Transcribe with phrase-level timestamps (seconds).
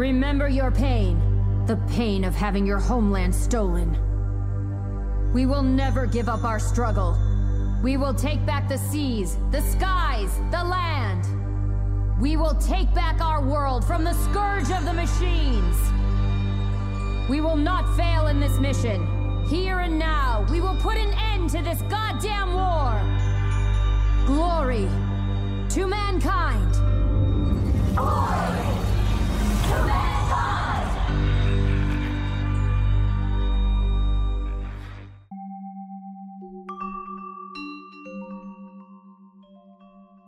[0.00, 1.20] Remember your pain.
[1.66, 3.98] The pain of having your homeland stolen.
[5.34, 7.18] We will never give up our struggle.
[7.82, 11.26] We will take back the seas, the skies, the land.
[12.18, 15.76] We will take back our world from the scourge of the machines.
[17.28, 19.06] We will not fail in this mission.
[19.50, 22.98] Here and now, we will put an end to this goddamn war.
[24.26, 24.88] Glory
[25.68, 26.72] to mankind.
[27.94, 28.79] Glory.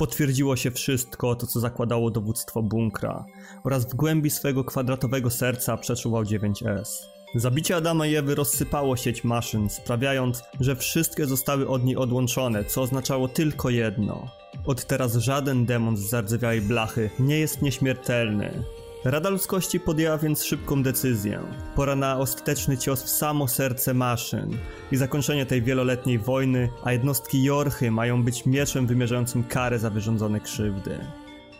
[0.02, 3.24] Potwierdziło się wszystko to, co zakładało dowództwo bunkra
[3.64, 6.86] oraz w głębi swojego kwadratowego serca przeczuwał 9S.
[7.34, 12.82] Zabicie Adama i Ewy rozsypało sieć maszyn, sprawiając, że wszystkie zostały od niej odłączone, co
[12.82, 14.28] oznaczało tylko jedno.
[14.66, 18.64] Od teraz żaden demon z zardzewiałej blachy nie jest nieśmiertelny.
[19.04, 21.40] Rada ludzkości podjęła więc szybką decyzję.
[21.76, 24.56] Pora na ostateczny cios w samo serce maszyn
[24.92, 30.40] i zakończenie tej wieloletniej wojny, a jednostki Jorchy mają być mieczem wymierzającym karę za wyrządzone
[30.40, 30.98] krzywdy.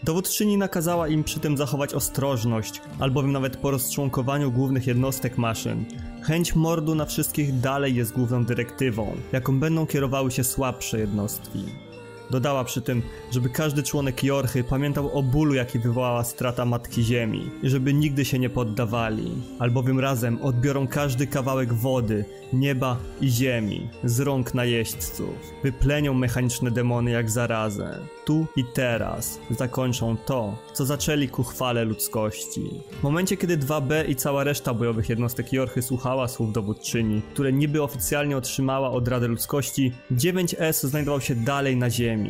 [0.03, 5.85] Dowódczyni nakazała im przy tym zachować ostrożność, albowiem nawet po rozczłonkowaniu głównych jednostek maszyn,
[6.23, 11.65] chęć mordu na wszystkich dalej jest główną dyrektywą, jaką będą kierowały się słabsze jednostki.
[12.33, 17.51] Dodała przy tym, żeby każdy członek Jorchy pamiętał o bólu, jaki wywołała strata Matki Ziemi
[17.63, 23.89] i żeby nigdy się nie poddawali, albowiem razem odbiorą każdy kawałek wody, nieba i ziemi
[24.05, 27.99] z rąk najeźdźców, wyplenią mechaniczne demony jak zarazę.
[28.25, 32.63] Tu i teraz zakończą to, co zaczęli ku chwale ludzkości.
[33.01, 37.83] W momencie, kiedy 2B i cała reszta bojowych jednostek Jorchy słuchała słów dowódczyni, które niby
[37.83, 42.22] oficjalnie otrzymała od Rady Ludzkości, 9S znajdował się dalej na ziemi.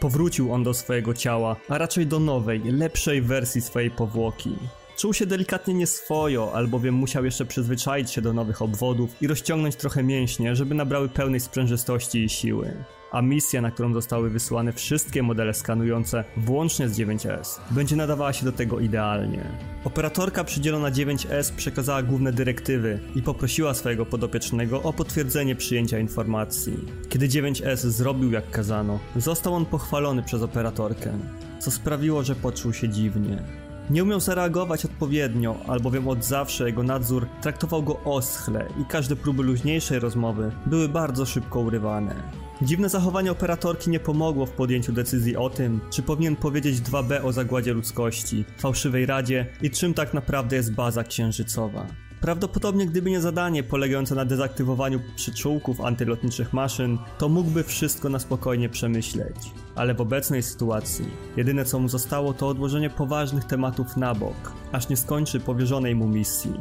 [0.00, 4.56] Powrócił on do swojego ciała, a raczej do nowej, lepszej wersji swojej powłoki.
[4.96, 10.02] Czuł się delikatnie nieswojo, albowiem musiał jeszcze przyzwyczaić się do nowych obwodów i rozciągnąć trochę
[10.02, 12.74] mięśnie, żeby nabrały pełnej sprężystości i siły.
[13.14, 18.44] A misja, na którą zostały wysłane wszystkie modele skanujące, włącznie z 9S, będzie nadawała się
[18.44, 19.44] do tego idealnie.
[19.84, 26.78] Operatorka przydzielona 9S przekazała główne dyrektywy i poprosiła swojego podopiecznego o potwierdzenie przyjęcia informacji.
[27.08, 31.18] Kiedy 9S zrobił jak kazano, został on pochwalony przez operatorkę,
[31.58, 33.42] co sprawiło, że poczuł się dziwnie.
[33.90, 39.42] Nie umiał zareagować odpowiednio, albowiem od zawsze jego nadzór traktował go oschle i każde próby
[39.42, 42.43] luźniejszej rozmowy były bardzo szybko urywane.
[42.62, 47.32] Dziwne zachowanie operatorki nie pomogło w podjęciu decyzji o tym, czy powinien powiedzieć 2B o
[47.32, 51.86] zagładzie ludzkości, fałszywej radzie i czym tak naprawdę jest baza księżycowa.
[52.20, 58.68] Prawdopodobnie gdyby nie zadanie polegające na dezaktywowaniu przyczółków antylotniczych maszyn, to mógłby wszystko na spokojnie
[58.68, 59.36] przemyśleć.
[59.74, 61.06] Ale w obecnej sytuacji,
[61.36, 66.08] jedyne co mu zostało to odłożenie poważnych tematów na bok, aż nie skończy powierzonej mu
[66.08, 66.54] misji.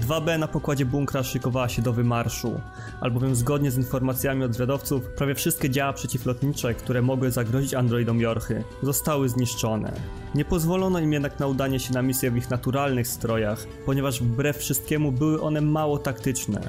[0.00, 2.60] 2B na pokładzie bunkra szykowała się do wymarszu,
[3.00, 8.64] albowiem zgodnie z informacjami od zwiadowców, prawie wszystkie działa przeciwlotnicze, które mogły zagrozić androidom Jorchy,
[8.82, 9.92] zostały zniszczone.
[10.34, 14.56] Nie pozwolono im jednak na udanie się na misję w ich naturalnych strojach, ponieważ wbrew
[14.56, 16.60] wszystkiemu były one mało taktyczne,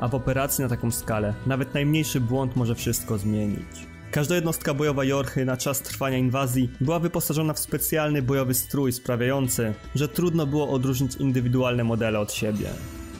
[0.00, 3.93] a w operacji na taką skalę nawet najmniejszy błąd może wszystko zmienić.
[4.14, 9.74] Każda jednostka bojowa Jorchy na czas trwania inwazji była wyposażona w specjalny bojowy strój sprawiający,
[9.94, 12.66] że trudno było odróżnić indywidualne modele od siebie.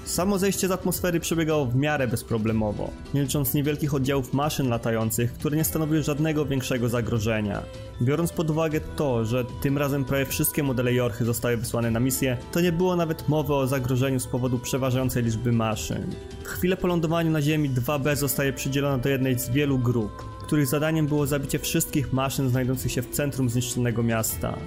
[0.04, 5.56] Samo zejście z atmosfery przebiegało w miarę bezproblemowo, nie licząc niewielkich oddziałów maszyn latających, które
[5.56, 7.62] nie stanowiły żadnego większego zagrożenia.
[8.02, 12.36] Biorąc pod uwagę to, że tym razem prawie wszystkie modele Jorchy zostały wysłane na misję,
[12.52, 16.14] to nie było nawet mowy o zagrożeniu z powodu przeważającej liczby maszyn.
[16.44, 20.66] W chwilę po lądowaniu na Ziemi 2B zostaje przydzielona do jednej z wielu grup, których
[20.66, 24.58] zadaniem było zabicie wszystkich maszyn znajdujących się w centrum zniszczonego miasta.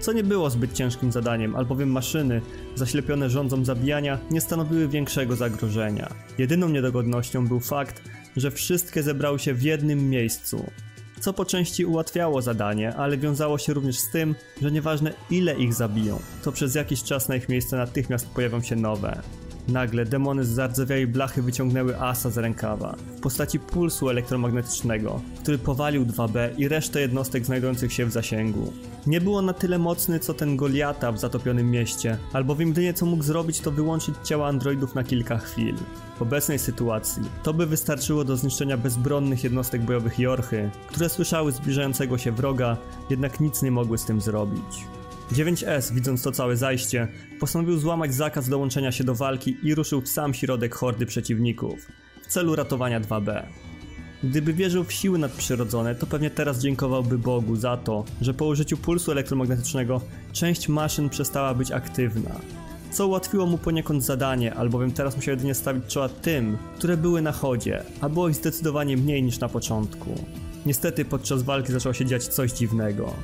[0.00, 2.40] Co nie było zbyt ciężkim zadaniem, albowiem maszyny,
[2.74, 6.14] zaślepione rządzą zabijania, nie stanowiły większego zagrożenia.
[6.38, 8.02] Jedyną niedogodnością był fakt,
[8.36, 10.64] że wszystkie zebrały się w jednym miejscu.
[11.20, 15.74] Co po części ułatwiało zadanie, ale wiązało się również z tym, że nieważne ile ich
[15.74, 19.22] zabiją, to przez jakiś czas na ich miejsce natychmiast pojawią się nowe.
[19.68, 26.06] Nagle demony z zardzewiałej blachy wyciągnęły asa z rękawa w postaci pulsu elektromagnetycznego, który powalił
[26.06, 28.72] 2B i resztę jednostek znajdujących się w zasięgu.
[29.06, 33.22] Nie było na tyle mocny co ten Goliata w zatopionym mieście, albowiem jedynie co mógł
[33.22, 35.76] zrobić to wyłączyć ciała androidów na kilka chwil.
[36.18, 42.18] W obecnej sytuacji to by wystarczyło do zniszczenia bezbronnych jednostek bojowych Jorchy, które słyszały zbliżającego
[42.18, 42.76] się wroga,
[43.10, 44.86] jednak nic nie mogły z tym zrobić.
[45.32, 47.08] 9S, widząc to całe zajście,
[47.40, 51.86] postanowił złamać zakaz dołączenia się do walki i ruszył w sam środek hordy przeciwników
[52.22, 53.42] w celu ratowania 2B.
[54.24, 58.76] Gdyby wierzył w siły nadprzyrodzone, to pewnie teraz dziękowałby Bogu za to, że po użyciu
[58.76, 60.00] pulsu elektromagnetycznego
[60.32, 62.30] część maszyn przestała być aktywna.
[62.90, 67.32] Co ułatwiło mu poniekąd zadanie, albowiem teraz musiał jedynie stawić czoła tym, które były na
[67.32, 70.14] chodzie, a było ich zdecydowanie mniej niż na początku.
[70.66, 73.14] Niestety podczas walki zaczęło się dziać coś dziwnego.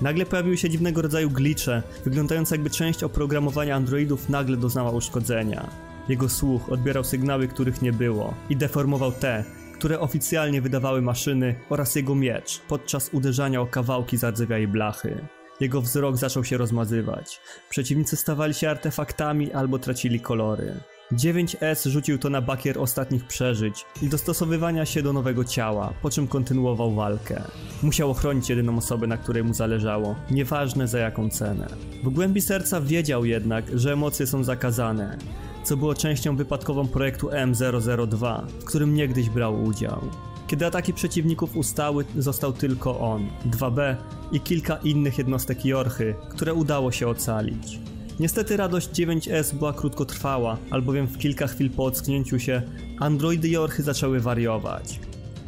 [0.00, 5.70] Nagle pojawiły się dziwnego rodzaju glicze, wyglądające jakby część oprogramowania androidów nagle doznała uszkodzenia.
[6.08, 9.44] Jego słuch odbierał sygnały, których nie było i deformował te,
[9.74, 15.26] które oficjalnie wydawały maszyny oraz jego miecz podczas uderzania o kawałki zardzewiałej blachy.
[15.60, 17.40] Jego wzrok zaczął się rozmazywać.
[17.70, 20.74] Przeciwnicy stawali się artefaktami albo tracili kolory.
[21.12, 26.28] 9S rzucił to na bakier ostatnich przeżyć i dostosowywania się do nowego ciała, po czym
[26.28, 27.42] kontynuował walkę.
[27.82, 31.66] Musiał ochronić jedyną osobę, na której mu zależało, nieważne za jaką cenę.
[32.04, 35.18] W głębi serca wiedział jednak, że emocje są zakazane,
[35.64, 40.00] co było częścią wypadkową projektu M002, w którym niegdyś brał udział.
[40.46, 43.96] Kiedy ataki przeciwników ustały, został tylko on, 2B
[44.32, 47.78] i kilka innych jednostek Jorchy, które udało się ocalić.
[48.20, 52.62] Niestety radość 9S była krótkotrwała, albowiem w kilka chwil po ocknięciu się
[53.00, 55.00] androidy Jorchy zaczęły wariować.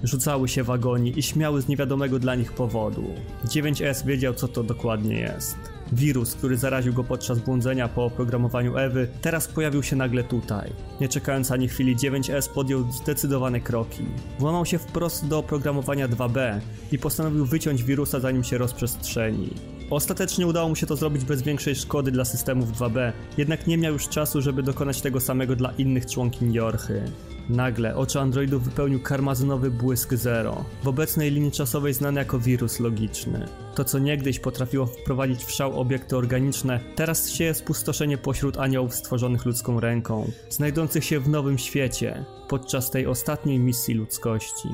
[0.03, 3.05] Rzucały się w agonii i śmiały z niewiadomego dla nich powodu.
[3.45, 5.57] 9S wiedział co to dokładnie jest.
[5.93, 10.73] Wirus, który zaraził go podczas błądzenia po oprogramowaniu Ewy, teraz pojawił się nagle tutaj.
[11.01, 14.05] Nie czekając ani chwili, 9S podjął zdecydowane kroki.
[14.39, 16.61] Włamał się wprost do oprogramowania 2B
[16.93, 19.78] i postanowił wyciąć wirusa zanim się rozprzestrzeni.
[19.91, 23.93] Ostatecznie udało mu się to zrobić bez większej szkody dla systemów 2B, jednak nie miał
[23.93, 27.03] już czasu, żeby dokonać tego samego dla innych członkiń Jorchy.
[27.49, 33.49] Nagle oczy androidów wypełnił karmazynowy błysk zero, w obecnej linii czasowej znany jako wirus logiczny.
[33.75, 39.45] To, co niegdyś potrafiło wprowadzić w szał obiekty organiczne, teraz sieje spustoszenie pośród aniołów stworzonych
[39.45, 44.69] ludzką ręką, znajdujących się w nowym świecie, podczas tej ostatniej misji ludzkości.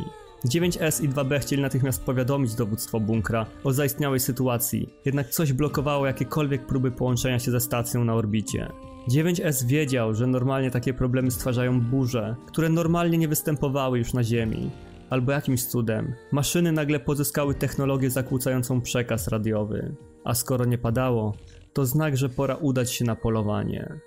[0.48, 6.66] 9S i 2B chcieli natychmiast powiadomić dowództwo bunkra o zaistniałej sytuacji, jednak coś blokowało jakiekolwiek
[6.66, 8.72] próby połączenia się ze stacją na orbicie.
[9.08, 14.70] 9S wiedział, że normalnie takie problemy stwarzają burze, które normalnie nie występowały już na Ziemi.
[15.10, 19.94] Albo jakimś cudem, maszyny nagle pozyskały technologię zakłócającą przekaz radiowy.
[20.24, 21.34] A skoro nie padało,
[21.72, 24.00] to znak, że pora udać się na polowanie.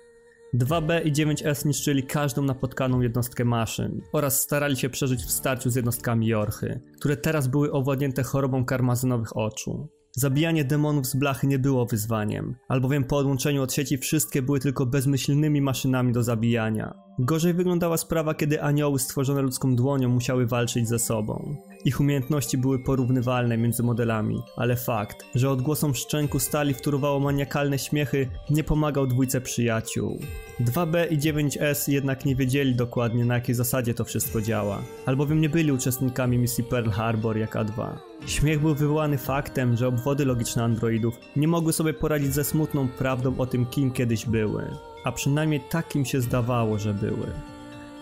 [0.54, 5.76] 2B i 9S niszczyli każdą napotkaną jednostkę maszyn oraz starali się przeżyć w starciu z
[5.76, 9.88] jednostkami Jorchy, które teraz były owładnięte chorobą karmazynowych oczu.
[10.16, 14.86] Zabijanie demonów z blachy nie było wyzwaniem, albowiem po odłączeniu od sieci wszystkie były tylko
[14.86, 17.07] bezmyślnymi maszynami do zabijania.
[17.20, 21.56] Gorzej wyglądała sprawa, kiedy anioły stworzone ludzką dłonią musiały walczyć ze sobą.
[21.84, 28.28] Ich umiejętności były porównywalne między modelami, ale fakt, że odgłosom szczęku stali wtórowało maniakalne śmiechy,
[28.50, 30.18] nie pomagał dwójce przyjaciół.
[30.60, 35.48] 2B i 9S jednak nie wiedzieli dokładnie na jakiej zasadzie to wszystko działa, albowiem nie
[35.48, 37.88] byli uczestnikami misji Pearl Harbor jak A2.
[38.26, 43.38] Śmiech był wywołany faktem, że obwody logiczne androidów nie mogły sobie poradzić ze smutną prawdą
[43.38, 44.70] o tym, kim kiedyś były.
[45.08, 47.26] A przynajmniej takim się zdawało, że były.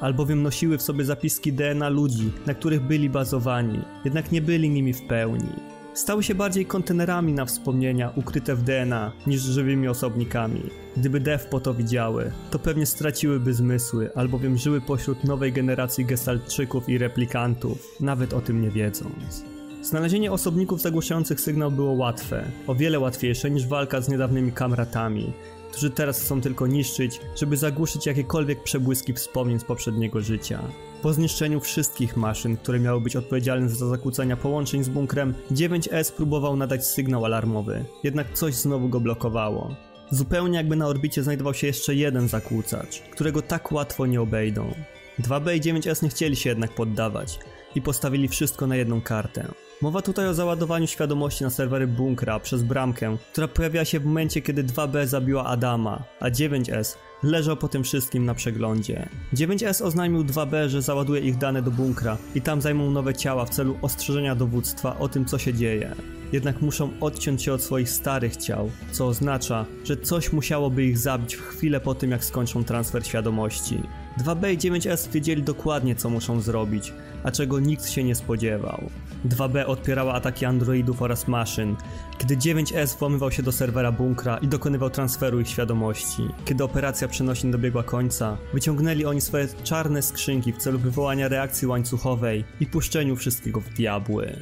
[0.00, 4.93] Albowiem nosiły w sobie zapiski DNA ludzi, na których byli bazowani, jednak nie byli nimi
[4.93, 5.53] w pełni.
[5.94, 10.62] Stały się bardziej kontenerami na wspomnienia ukryte w DNA niż żywymi osobnikami.
[10.97, 16.88] Gdyby Dev po to widziały, to pewnie straciłyby zmysły, albowiem żyły pośród nowej generacji gestaltczyków
[16.88, 19.44] i replikantów, nawet o tym nie wiedząc.
[19.82, 25.33] Znalezienie osobników zagłuszających sygnał było łatwe, o wiele łatwiejsze niż walka z niedawnymi kamratami,
[25.70, 30.62] którzy teraz chcą tylko niszczyć, żeby zagłuszyć jakiekolwiek przebłyski wspomnień z poprzedniego życia.
[31.02, 36.56] Po zniszczeniu wszystkich maszyn, które miały być odpowiedzialne za zakłócenia połączeń z bunkrem, 9S próbował
[36.56, 39.75] nadać sygnał alarmowy, jednak coś znowu go blokowało.
[40.11, 44.75] Zupełnie jakby na orbicie znajdował się jeszcze jeden zakłócacz, którego tak łatwo nie obejdą.
[45.20, 47.38] 2B i 9S nie chcieli się jednak poddawać
[47.75, 49.49] i postawili wszystko na jedną kartę.
[49.80, 54.42] Mowa tutaj o załadowaniu świadomości na serwery bunkra przez bramkę, która pojawiła się w momencie,
[54.42, 59.09] kiedy 2B zabiła Adama, a 9S leżał po tym wszystkim na przeglądzie.
[59.35, 63.50] 9S oznajmił 2B, że załaduje ich dane do bunkra i tam zajmą nowe ciała w
[63.50, 65.95] celu ostrzeżenia dowództwa o tym, co się dzieje.
[66.33, 71.37] Jednak muszą odciąć się od swoich starych ciał, co oznacza, że coś musiałoby ich zabić
[71.37, 73.83] w chwilę po tym, jak skończą transfer świadomości.
[74.25, 76.92] 2B i 9S wiedzieli dokładnie, co muszą zrobić,
[77.25, 78.90] a czego nikt się nie spodziewał.
[79.28, 81.76] 2B odpierała ataki androidów oraz maszyn,
[82.18, 86.23] kiedy 9S włamywał się do serwera bunkra i dokonywał transferu ich świadomości.
[86.45, 92.44] Kiedy operacja przenosin dobiegła końca, wyciągnęli oni swoje czarne skrzynki w celu wywołania reakcji łańcuchowej
[92.61, 94.37] i puszczeniu wszystkiego w diabły.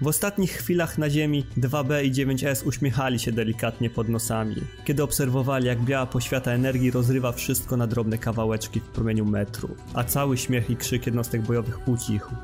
[0.00, 5.66] W ostatnich chwilach na ziemi 2B i 9S uśmiechali się delikatnie pod nosami, kiedy obserwowali
[5.66, 10.70] jak biała poświata energii rozrywa wszystko na drobne kawałeczki w promieniu metru, a cały śmiech
[10.70, 12.34] i krzyk jednostek bojowych ucichł,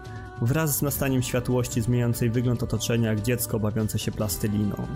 [0.43, 4.87] wraz z nastaniem światłości zmieniającej wygląd otoczenia jak dziecko bawiące się plastyliną.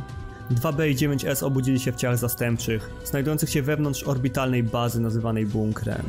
[0.50, 6.02] 2B i 9S obudzili się w ciałach zastępczych, znajdujących się wewnątrz orbitalnej bazy nazywanej bunkrem.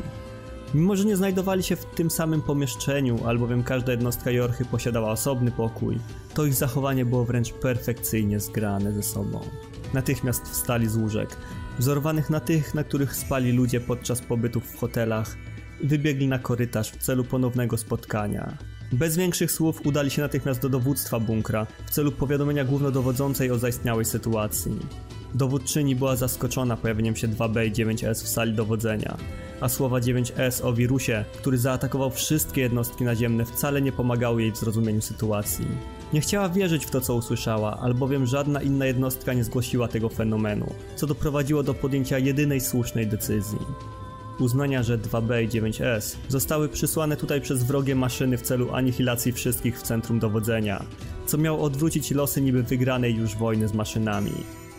[0.74, 5.50] Mimo, że nie znajdowali się w tym samym pomieszczeniu, albowiem każda jednostka Jorchy posiadała osobny
[5.50, 5.98] pokój,
[6.34, 9.40] to ich zachowanie było wręcz perfekcyjnie zgrane ze sobą.
[9.94, 11.36] Natychmiast wstali z łóżek,
[11.78, 15.36] wzorowanych na tych, na których spali ludzie podczas pobytów w hotelach,
[15.80, 18.56] i wybiegli na korytarz w celu ponownego spotkania.
[18.92, 24.04] Bez większych słów udali się natychmiast do dowództwa bunkra w celu powiadomienia głównodowodzącej o zaistniałej
[24.04, 24.72] sytuacji.
[25.34, 29.16] Dowódczyni była zaskoczona pojawieniem się 2B i 9S w sali dowodzenia,
[29.60, 34.56] a słowa 9S o wirusie, który zaatakował wszystkie jednostki naziemne wcale nie pomagały jej w
[34.56, 35.66] zrozumieniu sytuacji.
[36.12, 40.74] Nie chciała wierzyć w to, co usłyszała, albowiem żadna inna jednostka nie zgłosiła tego fenomenu,
[40.96, 43.58] co doprowadziło do podjęcia jedynej słusznej decyzji
[44.40, 49.78] uznania, że 2B i 9S zostały przysłane tutaj przez wrogie maszyny w celu anihilacji wszystkich
[49.78, 50.84] w centrum dowodzenia,
[51.26, 54.32] co miało odwrócić losy niby wygranej już wojny z maszynami.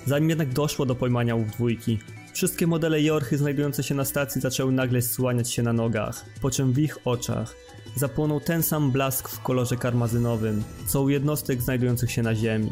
[0.06, 2.00] Zanim jednak doszło do pojmania ów dwójki,
[2.34, 6.74] wszystkie modele Jorchy znajdujące się na stacji zaczęły nagle słaniać się na nogach, po czym
[6.74, 7.56] w ich oczach
[7.96, 12.72] zapłonął ten sam blask w kolorze karmazynowym, co u jednostek znajdujących się na Ziemi.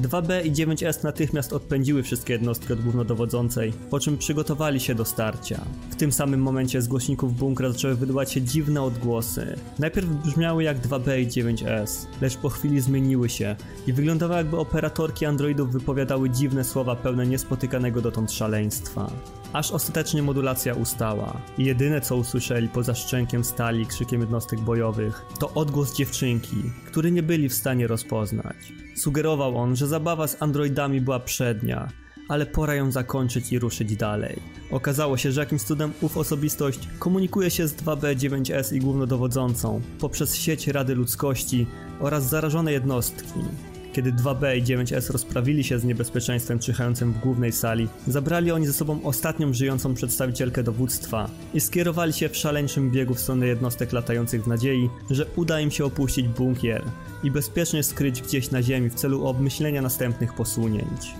[0.00, 5.64] 2B i 9S natychmiast odpędziły wszystkie jednostki od głównodowodzącej, po czym przygotowali się do starcia.
[5.90, 9.56] W tym samym momencie z głośników bunkra zaczęły wydobywać się dziwne odgłosy.
[9.78, 13.56] Najpierw brzmiały jak 2B i 9S, lecz po chwili zmieniły się
[13.86, 19.12] i wyglądało jakby operatorki androidów wypowiadały dziwne słowa pełne niespotykanego dotąd szaleństwa
[19.52, 21.40] aż ostatecznie modulacja ustała.
[21.58, 26.56] I jedyne co usłyszeli poza szczękiem stali i krzykiem jednostek bojowych to odgłos dziewczynki,
[26.86, 28.56] który nie byli w stanie rozpoznać.
[28.96, 31.88] Sugerował on, że zabawa z androidami była przednia,
[32.28, 34.36] ale pora ją zakończyć i ruszyć dalej.
[34.70, 40.68] Okazało się, że jakimś cudem ów osobistość komunikuje się z 2B9S i głównodowodzącą poprzez sieć
[40.68, 41.66] Rady Ludzkości
[42.00, 43.40] oraz zarażone jednostki.
[43.92, 48.72] Kiedy 2B i 9S rozprawili się z niebezpieczeństwem czyhającym w głównej sali, zabrali oni ze
[48.72, 54.44] sobą ostatnią żyjącą przedstawicielkę dowództwa i skierowali się w szaleńczym biegu w stronę jednostek latających
[54.44, 56.84] w nadziei, że uda im się opuścić bunkier
[57.24, 61.14] i bezpiecznie skryć gdzieś na ziemi w celu obmyślenia następnych posunięć.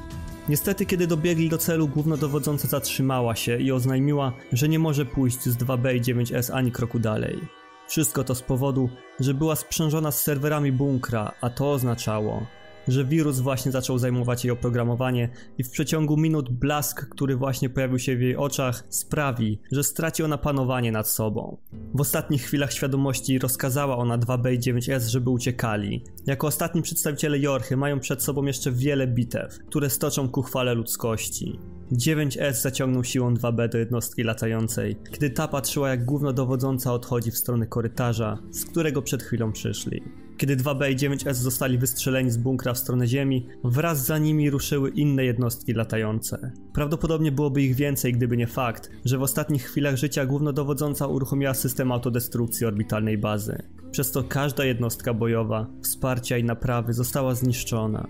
[0.49, 5.57] Niestety, kiedy dobiegli do celu, głównodowodząca zatrzymała się i oznajmiła, że nie może pójść z
[5.57, 7.41] 2B i 9S ani kroku dalej.
[7.89, 8.89] Wszystko to z powodu,
[9.21, 12.47] że była sprzężona z serwerami bunkra, a to oznaczało,
[12.89, 17.99] że wirus właśnie zaczął zajmować jej oprogramowanie i w przeciągu minut blask, który właśnie pojawił
[17.99, 21.57] się w jej oczach, sprawi, że straci ona panowanie nad sobą.
[21.95, 26.05] W ostatnich chwilach świadomości rozkazała ona 2B i 9S, żeby uciekali.
[26.27, 31.59] Jako ostatni przedstawiciele Jorchy mają przed sobą jeszcze wiele bitew, które stoczą ku chwale ludzkości.
[31.93, 37.67] 9S zaciągnął siłą 2B do jednostki latającej, kiedy ta patrzyła jak głównodowodząca odchodzi w stronę
[37.67, 40.03] korytarza, z którego przed chwilą przyszli.
[40.37, 44.91] Kiedy 2B i 9S zostali wystrzeleni z bunkra w stronę ziemi, wraz za nimi ruszyły
[44.91, 46.53] inne jednostki latające.
[46.73, 51.93] Prawdopodobnie byłoby ich więcej, gdyby nie fakt, że w ostatnich chwilach życia głównodowodząca uruchomiła system
[51.93, 53.63] autodestrukcji orbitalnej bazy.
[53.91, 58.09] Przez to każda jednostka bojowa, wsparcia i naprawy została zniszczona.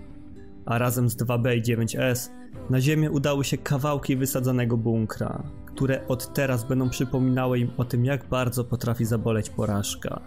[0.67, 2.29] A razem z 2B i 9S
[2.71, 8.05] na ziemię udały się kawałki wysadzanego bunkra, które od teraz będą przypominały im o tym,
[8.05, 10.21] jak bardzo potrafi zaboleć porażka.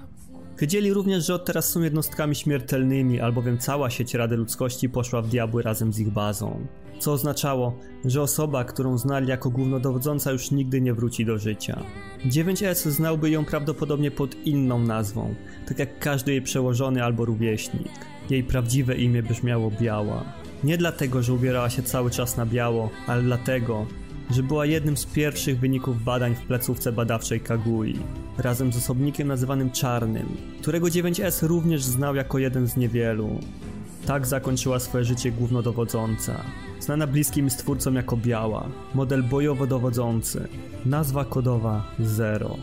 [0.59, 5.27] Wiedzieli również, że od teraz są jednostkami śmiertelnymi, albowiem cała sieć Rady Ludzkości poszła w
[5.27, 6.67] diabły razem z ich bazą.
[6.99, 11.83] Co oznaczało, że osoba, którą znali jako głównodowodząca już nigdy nie wróci do życia.
[12.25, 15.35] 9S znałby ją prawdopodobnie pod inną nazwą,
[15.67, 17.91] tak jak każdy jej przełożony albo rówieśnik.
[18.29, 20.23] Jej prawdziwe imię brzmiało Biała.
[20.63, 23.85] Nie dlatego, że ubierała się cały czas na biało, ale dlatego,
[24.29, 27.99] że była jednym z pierwszych wyników badań w placówce badawczej Kagui,
[28.37, 33.39] razem z osobnikiem nazywanym Czarnym, którego 9S również znał jako jeden z niewielu.
[34.05, 36.43] Tak zakończyła swoje życie głównodowodząca,
[36.79, 40.47] znana bliskim stwórcom jako Biała, model bojowo-dowodzący,
[40.85, 42.57] nazwa kodowa Zero.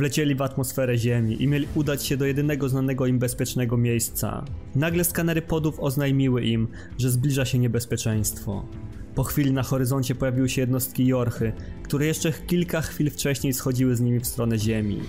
[0.00, 4.44] Wlecieli w atmosferę Ziemi i mieli udać się do jedynego znanego im bezpiecznego miejsca.
[4.74, 8.68] Nagle skanery podów oznajmiły im, że zbliża się niebezpieczeństwo.
[9.14, 11.52] Po chwili na horyzoncie pojawiły się jednostki Jorchy,
[11.82, 15.00] które jeszcze kilka chwil wcześniej schodziły z nimi w stronę Ziemi.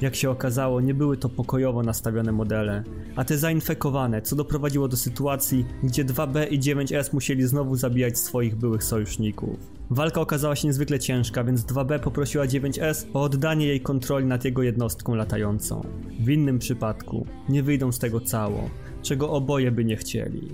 [0.00, 2.82] Jak się okazało, nie były to pokojowo nastawione modele,
[3.16, 8.56] a te zainfekowane, co doprowadziło do sytuacji, gdzie 2B i 9S musieli znowu zabijać swoich
[8.56, 9.58] byłych sojuszników.
[9.90, 14.62] Walka okazała się niezwykle ciężka, więc 2B poprosiła 9S o oddanie jej kontroli nad jego
[14.62, 15.82] jednostką latającą.
[16.20, 18.70] W innym przypadku nie wyjdą z tego cało,
[19.02, 20.48] czego oboje by nie chcieli.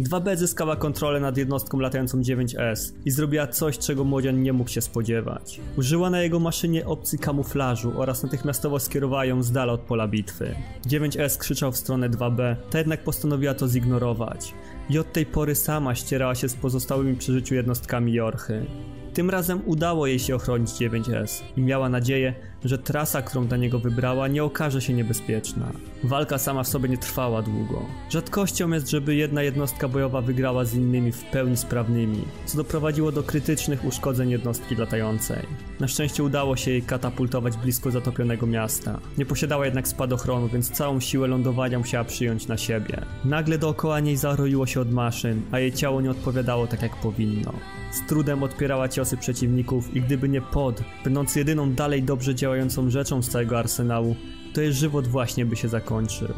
[0.00, 4.80] 2B zyskała kontrolę nad jednostką latającą 9S i zrobiła coś, czego młodzian nie mógł się
[4.80, 5.60] spodziewać.
[5.76, 10.54] Użyła na jego maszynie opcji kamuflażu oraz natychmiastowo skierowała ją z dala od pola bitwy.
[10.86, 14.54] 9S krzyczał w stronę 2B, ta jednak postanowiła to zignorować
[14.90, 18.66] i od tej pory sama ścierała się z pozostałymi przy życiu jednostkami Jorchy.
[19.14, 23.78] Tym razem udało jej się ochronić 9S i miała nadzieję, że trasa, którą dla niego
[23.78, 25.72] wybrała, nie okaże się niebezpieczna.
[26.04, 27.82] Walka sama w sobie nie trwała długo.
[28.10, 33.22] Rzadkością jest, żeby jedna jednostka bojowa wygrała z innymi w pełni sprawnymi, co doprowadziło do
[33.22, 35.46] krytycznych uszkodzeń jednostki latającej.
[35.80, 39.00] Na szczęście udało się jej katapultować blisko zatopionego miasta.
[39.18, 43.02] Nie posiadała jednak spadochronu, więc całą siłę lądowania musiała przyjąć na siebie.
[43.24, 47.52] Nagle dookoła niej zaroiło się od maszyn, a jej ciało nie odpowiadało tak jak powinno.
[47.92, 53.22] Z trudem odpierała ciosy przeciwników i gdyby nie pod, będąc jedyną dalej dobrze działającą rzeczą
[53.22, 54.16] z całego arsenału,
[54.54, 56.28] to jej żywot właśnie by się zakończył.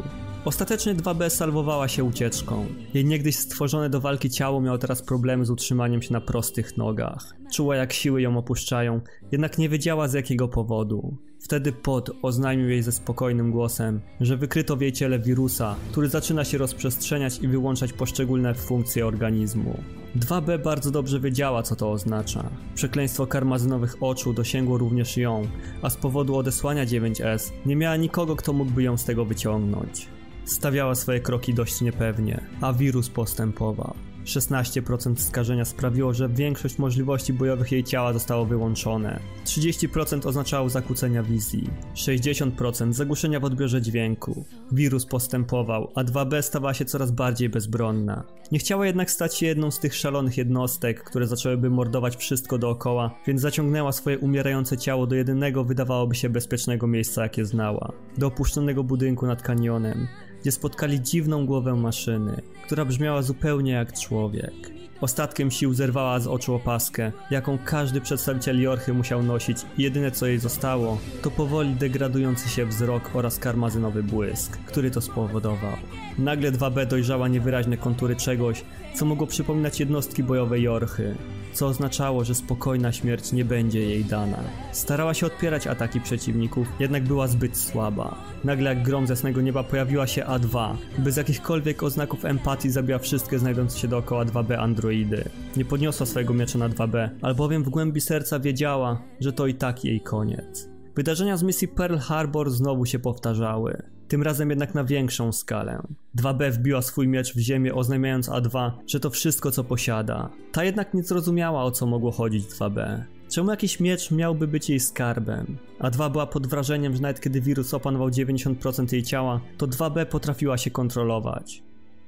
[0.45, 2.65] Ostatecznie 2B salwowała się ucieczką.
[2.93, 7.35] Jej niegdyś stworzone do walki ciało miało teraz problemy z utrzymaniem się na prostych nogach.
[7.53, 11.17] Czuła jak siły ją opuszczają, jednak nie wiedziała z jakiego powodu.
[11.45, 16.43] Wtedy Pod oznajmił jej ze spokojnym głosem, że wykryto w jej ciele wirusa, który zaczyna
[16.43, 19.79] się rozprzestrzeniać i wyłączać poszczególne funkcje organizmu.
[20.19, 22.49] 2B bardzo dobrze wiedziała, co to oznacza.
[22.75, 25.47] Przekleństwo karmazynowych oczu dosięgło również ją,
[25.81, 30.07] a z powodu odesłania 9S nie miała nikogo, kto mógłby ją z tego wyciągnąć.
[30.45, 33.93] Stawiała swoje kroki dość niepewnie, a wirus postępował.
[34.25, 39.19] 16% skażenia sprawiło, że większość możliwości bojowych jej ciała zostało wyłączone.
[39.45, 44.45] 30% oznaczało zakłócenia wizji, 60% zagłuszenia w odbiorze dźwięku.
[44.71, 48.23] Wirus postępował, a 2B stawała się coraz bardziej bezbronna.
[48.51, 53.19] Nie chciała jednak stać się jedną z tych szalonych jednostek, które zaczęłyby mordować wszystko dookoła,
[53.27, 57.91] więc zaciągnęła swoje umierające ciało do jedynego wydawałoby się bezpiecznego miejsca jakie znała.
[58.17, 60.07] Do opuszczonego budynku nad kanionem,
[60.45, 64.53] gdzie spotkali dziwną głowę maszyny, która brzmiała zupełnie jak człowiek.
[65.01, 70.27] Ostatkiem sił zerwała z oczu opaskę, jaką każdy przedstawiciel Jorchy musiał nosić i jedyne co
[70.27, 75.73] jej zostało, to powoli degradujący się wzrok oraz karmazynowy błysk, który to spowodował.
[76.17, 78.63] Nagle 2B dojrzała niewyraźne kontury czegoś,
[78.95, 81.15] co mogło przypominać jednostki bojowe Jorchy,
[81.55, 84.37] co oznaczało, że spokojna śmierć nie będzie jej dana.
[84.71, 88.15] Starała się odpierać ataki przeciwników, jednak była zbyt słaba.
[88.43, 90.75] Nagle jak grom z jasnego nieba pojawiła się A2.
[90.97, 95.29] Bez jakichkolwiek oznaków empatii zabiła wszystkie znajdujące się dookoła 2B androidy.
[95.57, 99.85] Nie podniosła swojego miecza na 2B, albowiem w głębi serca wiedziała, że to i tak
[99.85, 100.74] jej koniec.
[100.95, 103.81] Wydarzenia z misji Pearl Harbor znowu się powtarzały.
[104.07, 105.81] Tym razem jednak na większą skalę.
[106.17, 110.29] 2B wbiła swój miecz w ziemię, oznajmiając A2, że to wszystko co posiada.
[110.51, 113.03] Ta jednak nie zrozumiała o co mogło chodzić 2B.
[113.29, 115.57] Czemu jakiś miecz miałby być jej skarbem?
[115.79, 120.57] A2 była pod wrażeniem, że nawet kiedy wirus opanował 90% jej ciała, to 2B potrafiła
[120.57, 121.63] się kontrolować.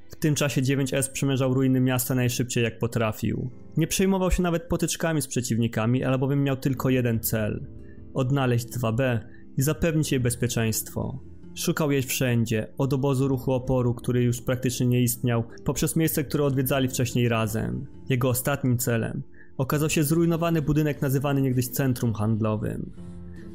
[0.10, 3.50] W tym czasie 9S przemierzał ruiny miasta najszybciej jak potrafił.
[3.78, 7.66] Nie przejmował się nawet potyczkami z przeciwnikami, albowiem miał tylko jeden cel:
[8.18, 9.20] odnaleźć 2B
[9.58, 11.20] i zapewnić jej bezpieczeństwo.
[11.56, 16.44] Szukał jej wszędzie, od obozu ruchu oporu, który już praktycznie nie istniał, poprzez miejsce, które
[16.44, 17.86] odwiedzali wcześniej razem.
[18.10, 19.24] Jego ostatnim celem
[19.58, 22.92] okazał się zrujnowany budynek nazywany niegdyś centrum handlowym.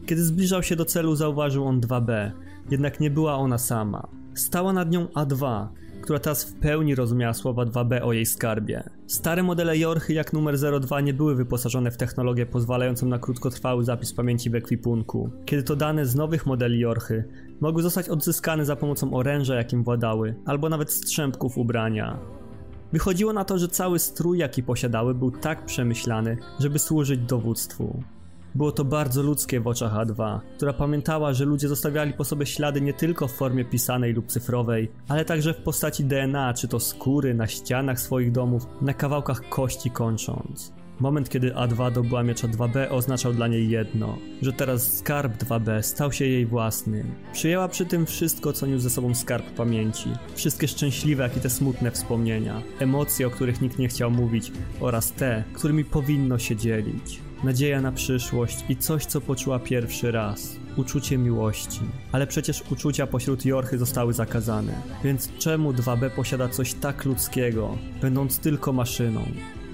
[0.06, 2.30] Kiedy zbliżał się do celu, zauważył on 2B,
[2.70, 4.08] jednak nie była ona sama.
[4.34, 5.66] Stała nad nią A2,
[6.02, 8.82] która teraz w pełni rozumiała słowa 2B o jej skarbie.
[9.06, 14.14] Stare modele Jorchy jak numer 02 nie były wyposażone w technologię pozwalającą na krótkotrwały zapis
[14.14, 15.30] pamięci w ekwipunku.
[15.44, 17.24] Kiedy to dane z nowych modeli Jorchy
[17.60, 22.18] mogły zostać odzyskane za pomocą oręża jakim władały, albo nawet strzępków ubrania.
[22.92, 28.02] Wychodziło na to, że cały strój jaki posiadały był tak przemyślany, żeby służyć dowództwu.
[28.54, 32.80] Było to bardzo ludzkie w oczach A2, która pamiętała, że ludzie zostawiali po sobie ślady
[32.80, 37.34] nie tylko w formie pisanej lub cyfrowej, ale także w postaci DNA, czy to skóry,
[37.34, 40.72] na ścianach swoich domów, na kawałkach kości kończąc.
[41.00, 46.12] Moment, kiedy A2 dobyła miecza 2B oznaczał dla niej jedno, że teraz skarb 2B stał
[46.12, 47.14] się jej własnym.
[47.32, 50.10] Przyjęła przy tym wszystko, co niósł ze sobą skarb pamięci.
[50.34, 52.62] Wszystkie szczęśliwe, jak i te smutne wspomnienia.
[52.78, 57.92] Emocje, o których nikt nie chciał mówić oraz te, którymi powinno się dzielić nadzieja na
[57.92, 60.56] przyszłość i coś, co poczuła pierwszy raz.
[60.76, 61.80] Uczucie miłości.
[62.12, 64.82] Ale przecież uczucia pośród Jorchy zostały zakazane.
[65.04, 69.24] Więc czemu 2B posiada coś tak ludzkiego, będąc tylko maszyną?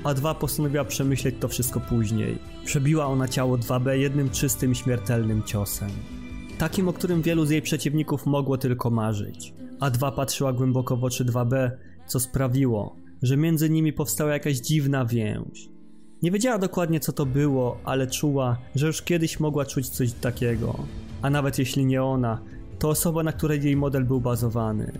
[0.05, 2.39] A2 postanowiła przemyśleć to wszystko później.
[2.65, 5.91] Przebiła ona ciało 2B jednym czystym śmiertelnym ciosem.
[6.59, 9.55] takim, o którym wielu z jej przeciwników mogło tylko marzyć.
[9.81, 11.71] A2 patrzyła głęboko w oczy 2B,
[12.07, 15.78] co sprawiło, że między nimi powstała jakaś dziwna więź.
[16.23, 20.79] Nie wiedziała dokładnie co to było, ale czuła, że już kiedyś mogła czuć coś takiego.
[21.23, 22.41] A nawet jeśli nie ona,
[22.79, 24.93] to osoba, na której jej model był bazowany.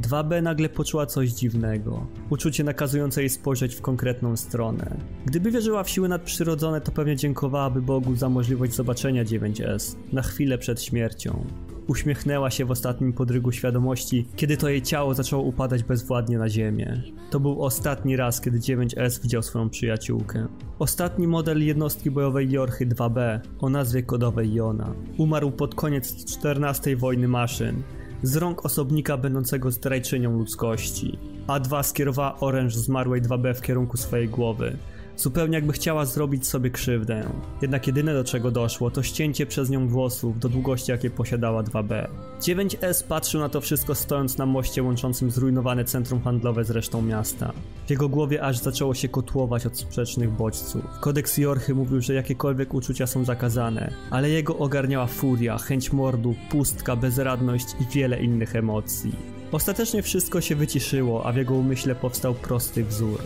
[0.00, 2.06] 2B nagle poczuła coś dziwnego.
[2.30, 4.96] Uczucie nakazujące jej spojrzeć w konkretną stronę.
[5.26, 10.58] Gdyby wierzyła w siły nadprzyrodzone, to pewnie dziękowałaby Bogu za możliwość zobaczenia 9S na chwilę
[10.58, 11.46] przed śmiercią.
[11.88, 17.02] Uśmiechnęła się w ostatnim podrygu świadomości, kiedy to jej ciało zaczęło upadać bezwładnie na ziemię.
[17.30, 20.46] To był ostatni raz, kiedy 9S widział swoją przyjaciółkę.
[20.78, 24.94] Ostatni model jednostki bojowej Jorchy 2B o nazwie kodowej Jona.
[25.18, 27.82] Umarł pod koniec 14 wojny maszyn
[28.22, 31.18] z rąk osobnika będącego zdrajczynią ludzkości.
[31.46, 34.76] A2 skierowała oręż zmarłej 2B w kierunku swojej głowy.
[35.16, 37.28] Zupełnie jakby chciała zrobić sobie krzywdę.
[37.62, 42.08] Jednak jedyne do czego doszło to ścięcie przez nią włosów do długości jakie posiadała 2B.
[42.40, 47.52] 9S patrzył na to wszystko stojąc na moście łączącym zrujnowane centrum handlowe z resztą miasta.
[47.86, 50.84] W jego głowie aż zaczęło się kotłować od sprzecznych bodźców.
[51.00, 56.96] Kodeks Jorchy mówił, że jakiekolwiek uczucia są zakazane, ale jego ogarniała furia, chęć mordu, pustka,
[56.96, 59.12] bezradność i wiele innych emocji.
[59.52, 63.20] Ostatecznie wszystko się wyciszyło, a w jego umyśle powstał prosty wzór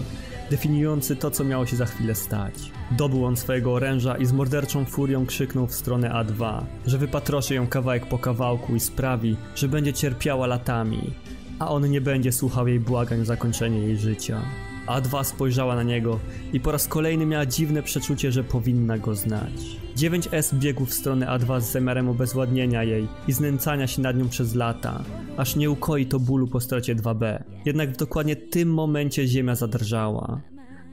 [0.50, 2.54] definiujący to, co miało się za chwilę stać.
[2.90, 7.66] Dobył on swojego oręża i z morderczą furią krzyknął w stronę A2, że wypatroszy ją
[7.66, 11.14] kawałek po kawałku i sprawi, że będzie cierpiała latami,
[11.58, 14.42] a on nie będzie słuchał jej błagań o zakończenie jej życia.
[14.90, 16.20] A2 spojrzała na niego
[16.52, 19.80] i po raz kolejny miała dziwne przeczucie, że powinna go znać.
[19.96, 24.54] 9S biegł w stronę A2 z zamiarem obezwładnienia jej i znęcania się nad nią przez
[24.54, 25.04] lata,
[25.36, 27.42] aż nie ukoi to bólu po stracie 2B.
[27.64, 30.40] Jednak w dokładnie tym momencie ziemia zadrżała.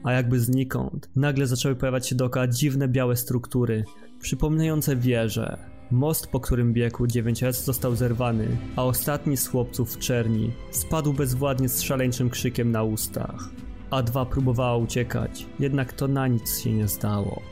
[0.04, 3.84] A jakby znikąd, nagle zaczęły pojawiać się dookoła dziwne białe struktury,
[4.20, 5.58] przypominające wieże.
[5.90, 11.68] Most, po którym biegł 9S został zerwany, a ostatni z chłopców w czerni spadł bezwładnie
[11.68, 13.50] z szaleńczym krzykiem na ustach.
[13.90, 17.42] A dwa próbowała uciekać, jednak to na nic się nie stało.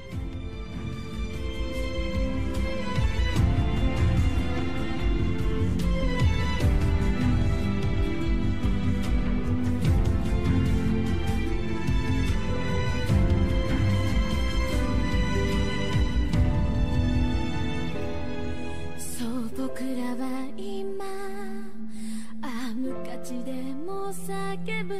[24.12, 24.94] 叫ぶ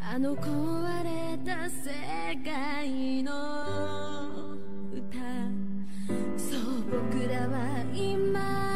[0.00, 1.90] あの壊れた世
[2.42, 3.32] 界の
[4.92, 5.18] 歌
[6.38, 8.69] そう僕らは今